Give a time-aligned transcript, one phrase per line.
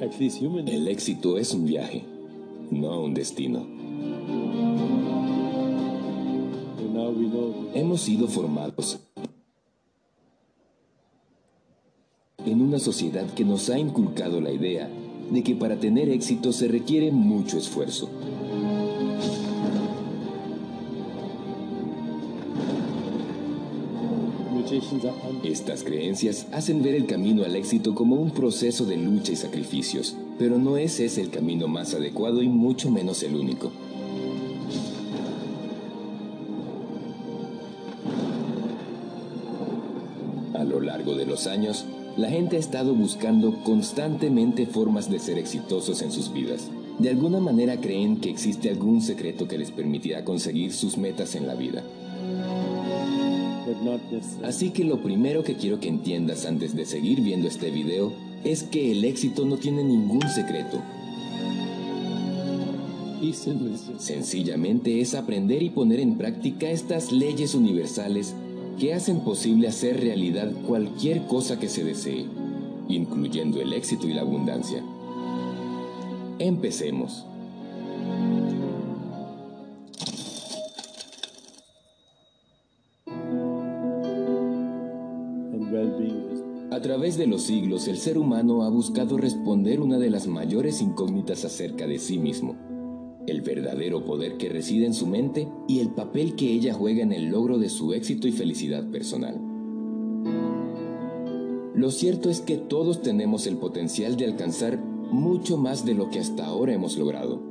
[0.00, 2.02] El éxito es un viaje,
[2.70, 3.66] no un destino.
[7.74, 8.98] Hemos sido formados
[12.46, 14.88] en una sociedad que nos ha inculcado la idea
[15.30, 18.08] de que para tener éxito se requiere mucho esfuerzo.
[25.44, 30.16] Estas creencias hacen ver el camino al éxito como un proceso de lucha y sacrificios,
[30.38, 33.72] pero no ese es el camino más adecuado y mucho menos el único.
[40.54, 41.84] A lo largo de los años,
[42.16, 46.68] la gente ha estado buscando constantemente formas de ser exitosos en sus vidas.
[46.98, 51.46] De alguna manera creen que existe algún secreto que les permitirá conseguir sus metas en
[51.46, 51.82] la vida.
[54.44, 58.12] Así que lo primero que quiero que entiendas antes de seguir viendo este video
[58.44, 60.80] es que el éxito no tiene ningún secreto.
[63.98, 68.34] Sencillamente es aprender y poner en práctica estas leyes universales
[68.78, 72.24] que hacen posible hacer realidad cualquier cosa que se desee,
[72.88, 74.82] incluyendo el éxito y la abundancia.
[76.38, 77.26] Empecemos.
[86.80, 90.80] A través de los siglos, el ser humano ha buscado responder una de las mayores
[90.80, 92.56] incógnitas acerca de sí mismo,
[93.26, 97.12] el verdadero poder que reside en su mente y el papel que ella juega en
[97.12, 99.38] el logro de su éxito y felicidad personal.
[101.74, 106.18] Lo cierto es que todos tenemos el potencial de alcanzar mucho más de lo que
[106.18, 107.42] hasta ahora hemos logrado.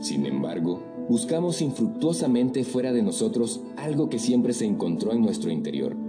[0.00, 6.03] Sin embargo, buscamos infructuosamente fuera de nosotros algo que siempre se encontró en nuestro interior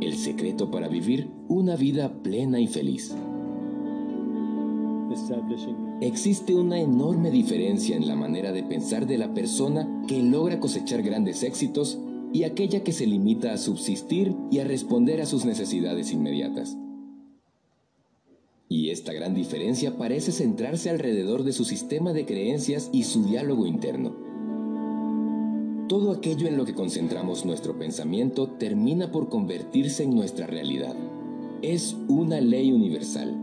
[0.00, 3.14] el secreto para vivir una vida plena y feliz.
[6.00, 11.02] Existe una enorme diferencia en la manera de pensar de la persona que logra cosechar
[11.02, 11.98] grandes éxitos
[12.32, 16.76] y aquella que se limita a subsistir y a responder a sus necesidades inmediatas.
[18.68, 23.66] Y esta gran diferencia parece centrarse alrededor de su sistema de creencias y su diálogo
[23.66, 24.23] interno.
[25.88, 30.96] Todo aquello en lo que concentramos nuestro pensamiento termina por convertirse en nuestra realidad.
[31.60, 33.38] Es una ley universal.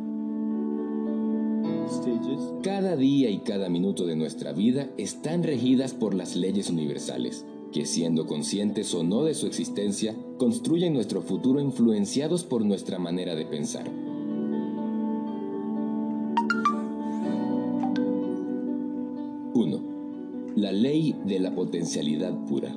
[2.63, 7.85] Cada día y cada minuto de nuestra vida están regidas por las leyes universales, que
[7.85, 13.46] siendo conscientes o no de su existencia, construyen nuestro futuro influenciados por nuestra manera de
[13.46, 13.85] pensar.
[20.61, 22.72] La ley de la potencialidad pura.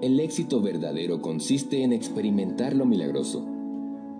[0.00, 3.46] El éxito verdadero consiste en experimentar lo milagroso.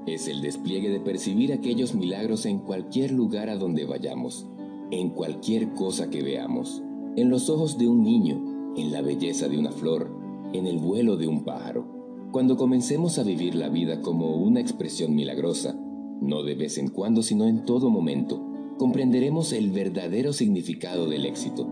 [0.06, 4.46] Es el despliegue de percibir aquellos milagros en cualquier lugar a donde vayamos,
[4.90, 6.82] en cualquier cosa que veamos,
[7.16, 10.14] en los ojos de un niño, en la belleza de una flor,
[10.52, 11.86] en el vuelo de un pájaro.
[12.30, 15.74] Cuando comencemos a vivir la vida como una expresión milagrosa,
[16.20, 21.68] no de vez en cuando, sino en todo momento, comprenderemos el verdadero significado del éxito.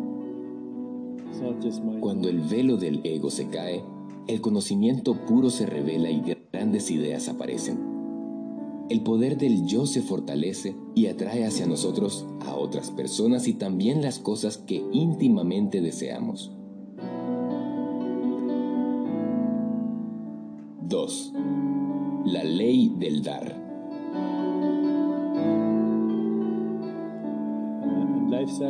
[2.00, 3.82] Cuando el velo del ego se cae,
[4.26, 6.22] el conocimiento puro se revela y
[6.52, 7.78] grandes ideas aparecen.
[8.90, 14.02] El poder del yo se fortalece y atrae hacia nosotros a otras personas y también
[14.02, 16.52] las cosas que íntimamente deseamos.
[20.88, 21.32] 2.
[22.26, 23.59] La ley del dar.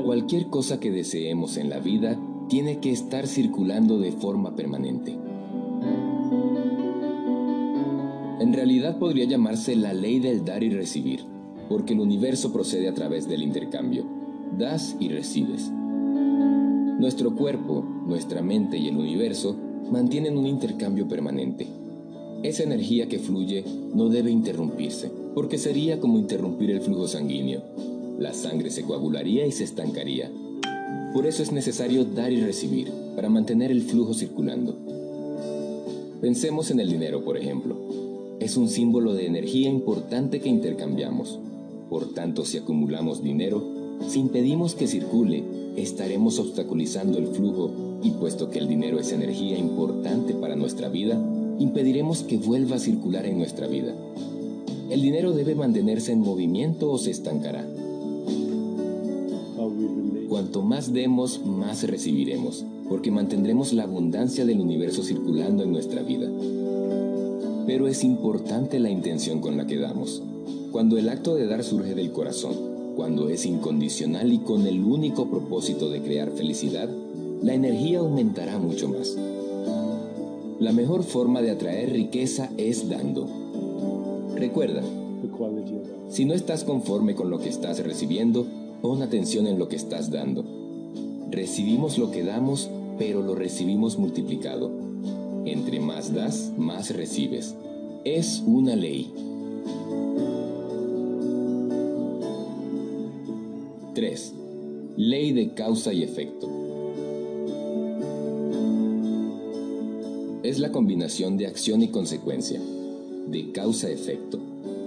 [0.05, 5.17] Cualquier cosa que deseemos en la vida tiene que estar circulando de forma permanente.
[8.41, 11.21] En realidad podría llamarse la ley del dar y recibir,
[11.69, 14.05] porque el universo procede a través del intercambio.
[14.59, 15.71] Das y recibes.
[15.71, 19.57] Nuestro cuerpo, nuestra mente y el universo
[19.91, 21.69] mantienen un intercambio permanente.
[22.43, 23.65] Esa energía que fluye
[23.95, 27.63] no debe interrumpirse, porque sería como interrumpir el flujo sanguíneo
[28.21, 30.31] la sangre se coagularía y se estancaría.
[31.15, 34.77] Por eso es necesario dar y recibir, para mantener el flujo circulando.
[36.21, 37.77] Pensemos en el dinero, por ejemplo.
[38.39, 41.39] Es un símbolo de energía importante que intercambiamos.
[41.89, 43.65] Por tanto, si acumulamos dinero,
[44.07, 45.43] si impedimos que circule,
[45.77, 47.71] estaremos obstaculizando el flujo
[48.03, 51.19] y puesto que el dinero es energía importante para nuestra vida,
[51.59, 53.95] impediremos que vuelva a circular en nuestra vida.
[54.91, 57.67] El dinero debe mantenerse en movimiento o se estancará.
[60.31, 66.31] Cuanto más demos, más recibiremos, porque mantendremos la abundancia del universo circulando en nuestra vida.
[67.67, 70.23] Pero es importante la intención con la que damos.
[70.71, 72.55] Cuando el acto de dar surge del corazón,
[72.95, 76.89] cuando es incondicional y con el único propósito de crear felicidad,
[77.43, 79.17] la energía aumentará mucho más.
[80.61, 83.27] La mejor forma de atraer riqueza es dando.
[84.37, 84.83] Recuerda,
[86.09, 88.47] si no estás conforme con lo que estás recibiendo,
[88.83, 90.45] pon atención en lo que estás dando.
[91.31, 94.71] Recibimos lo que damos, pero lo recibimos multiplicado.
[95.45, 97.55] Entre más das, más recibes.
[98.05, 99.13] Es una ley.
[103.95, 104.35] 3.
[104.97, 106.49] Ley de causa y efecto.
[110.43, 112.61] Es la combinación de acción y consecuencia,
[113.29, 114.39] de causa-efecto,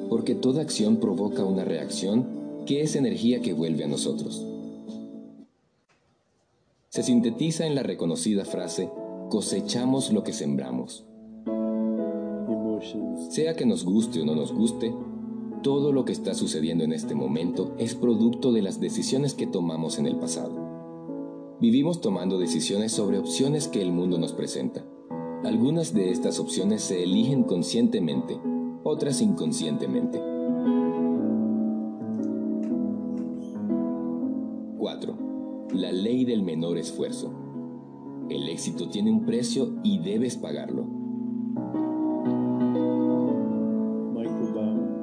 [0.09, 4.45] porque toda acción provoca una reacción que es energía que vuelve a nosotros.
[6.89, 8.89] Se sintetiza en la reconocida frase,
[9.29, 11.05] cosechamos lo que sembramos.
[13.29, 14.93] Sea que nos guste o no nos guste,
[15.63, 19.97] todo lo que está sucediendo en este momento es producto de las decisiones que tomamos
[19.97, 21.57] en el pasado.
[21.61, 24.85] Vivimos tomando decisiones sobre opciones que el mundo nos presenta.
[25.45, 28.39] Algunas de estas opciones se eligen conscientemente,
[28.83, 30.32] otras inconscientemente.
[35.83, 37.29] La ley del menor esfuerzo.
[38.29, 40.85] El éxito tiene un precio y debes pagarlo.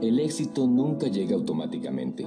[0.01, 2.27] El éxito nunca llega automáticamente.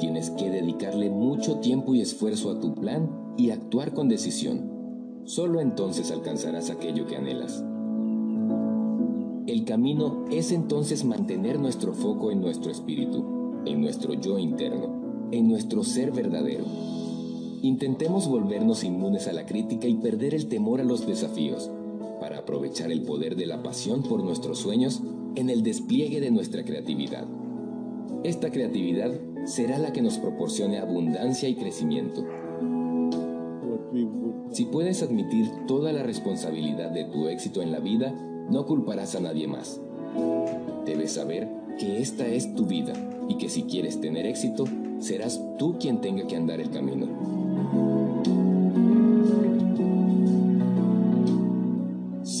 [0.00, 5.20] Tienes que dedicarle mucho tiempo y esfuerzo a tu plan y actuar con decisión.
[5.24, 7.62] Solo entonces alcanzarás aquello que anhelas.
[9.46, 13.22] El camino es entonces mantener nuestro foco en nuestro espíritu,
[13.66, 16.64] en nuestro yo interno, en nuestro ser verdadero.
[17.62, 21.70] Intentemos volvernos inmunes a la crítica y perder el temor a los desafíos,
[22.18, 25.00] para aprovechar el poder de la pasión por nuestros sueños
[25.36, 27.24] en el despliegue de nuestra creatividad.
[28.24, 29.12] Esta creatividad
[29.44, 32.26] será la que nos proporcione abundancia y crecimiento.
[34.50, 38.12] Si puedes admitir toda la responsabilidad de tu éxito en la vida,
[38.50, 39.80] no culparás a nadie más.
[40.84, 41.48] Debes saber
[41.78, 42.92] que esta es tu vida
[43.28, 44.64] y que si quieres tener éxito,
[44.98, 47.51] serás tú quien tenga que andar el camino.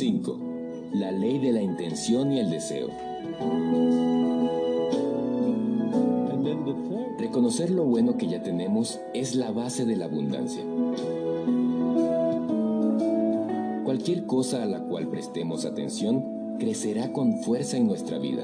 [0.02, 0.36] 5
[0.94, 2.88] la ley de la intención y el deseo.
[7.20, 10.64] Reconocer lo bueno que ya tenemos es la base de la abundancia.
[13.84, 18.42] Cualquier cosa a la cual prestemos atención crecerá con fuerza en nuestra vida.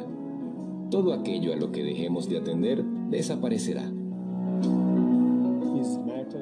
[0.93, 3.91] Todo aquello a lo que dejemos de atender desaparecerá.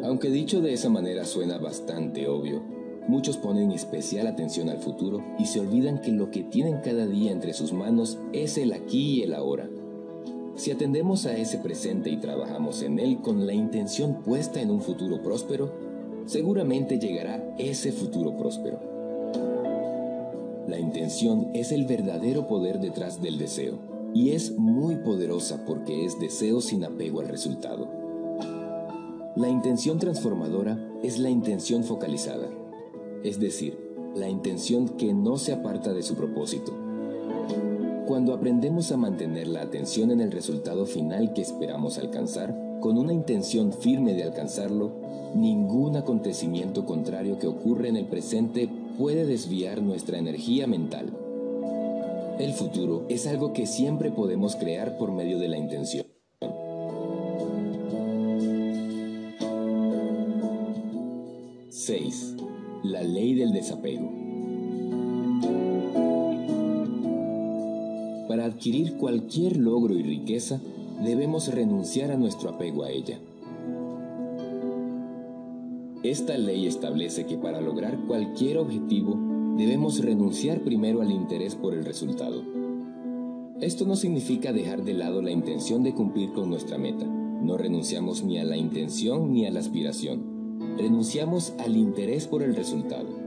[0.05, 2.76] Aunque dicho de esa manera suena bastante obvio,
[3.09, 7.31] Muchos ponen especial atención al futuro y se olvidan que lo que tienen cada día
[7.31, 9.71] entre sus manos es el aquí y el ahora.
[10.57, 14.83] Si atendemos a ese presente y trabajamos en él con la intención puesta en un
[14.83, 15.73] futuro próspero,
[16.25, 18.81] seguramente llegará ese futuro próspero.
[20.67, 23.79] La intención es el verdadero poder detrás del deseo
[24.15, 27.87] y es muy poderosa porque es deseo sin apego al resultado.
[29.37, 32.49] La intención transformadora es la intención focalizada
[33.25, 33.79] es decir,
[34.15, 36.73] la intención que no se aparta de su propósito.
[38.07, 43.13] Cuando aprendemos a mantener la atención en el resultado final que esperamos alcanzar, con una
[43.13, 44.93] intención firme de alcanzarlo,
[45.35, 51.13] ningún acontecimiento contrario que ocurre en el presente puede desviar nuestra energía mental.
[52.39, 56.07] El futuro es algo que siempre podemos crear por medio de la intención.
[61.71, 62.36] 6
[62.83, 64.11] la ley del desapego.
[68.29, 70.61] Para adquirir cualquier logro y riqueza,
[71.03, 73.19] debemos renunciar a nuestro apego a ella.
[76.03, 79.17] Esta ley establece que para lograr cualquier objetivo,
[79.57, 82.43] debemos renunciar primero al interés por el resultado.
[83.61, 87.07] Esto no significa dejar de lado la intención de cumplir con nuestra meta.
[87.07, 90.36] No renunciamos ni a la intención ni a la aspiración
[90.77, 93.27] renunciamos al interés por el resultado.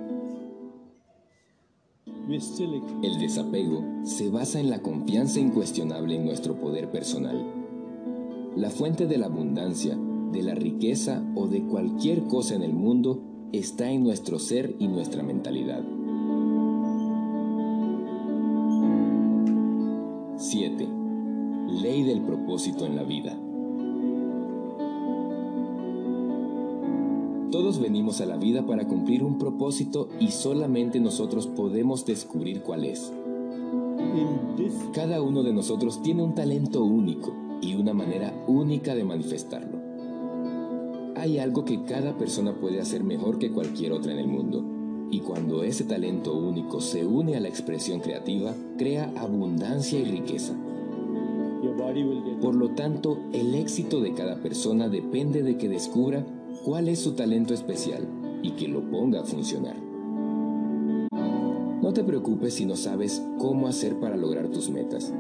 [3.02, 7.44] El desapego se basa en la confianza incuestionable en nuestro poder personal.
[8.56, 9.98] La fuente de la abundancia,
[10.32, 13.20] de la riqueza o de cualquier cosa en el mundo
[13.52, 15.84] está en nuestro ser y nuestra mentalidad.
[20.38, 20.88] 7.
[21.82, 23.36] Ley del propósito en la vida.
[27.52, 32.86] Todos venimos a la vida para cumplir un propósito y solamente nosotros podemos descubrir cuál
[32.86, 33.12] es.
[34.94, 39.80] cada uno de nosotros tiene un talento único y una manera única de manifestarlo.
[41.16, 44.64] Hay algo que cada persona puede hacer mejor que cualquier otra en el mundo,
[45.12, 50.56] y cuando ese talento único se une a la expresión creativa, crea abundancia y riqueza.
[52.42, 56.26] Por lo tanto, el éxito de cada persona depende de que descubra
[56.70, 58.08] cuál es su talento especial
[58.44, 59.76] y que lo ponga a funcionar.
[61.82, 65.12] No te preocupes si no sabes cómo hacer para lograr tus metas.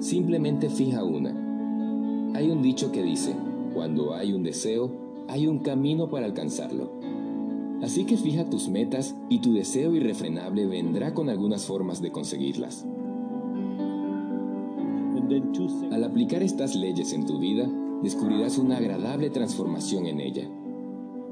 [0.00, 1.30] Simplemente fija una.
[2.34, 3.34] Hay un dicho que dice,
[3.72, 4.90] cuando hay un deseo,
[5.28, 6.90] hay un camino para alcanzarlo.
[7.80, 12.84] Así que fija tus metas y tu deseo irrefrenable vendrá con algunas formas de conseguirlas.
[15.90, 17.66] Al aplicar estas leyes en tu vida,
[18.02, 20.50] descubrirás una agradable transformación en ella.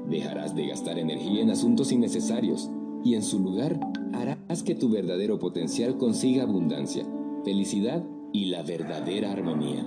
[0.09, 2.69] Dejarás de gastar energía en asuntos innecesarios
[3.03, 3.79] y en su lugar
[4.13, 7.05] harás que tu verdadero potencial consiga abundancia,
[7.43, 9.85] felicidad y la verdadera armonía.